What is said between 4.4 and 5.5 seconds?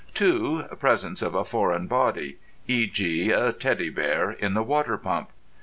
the water pump.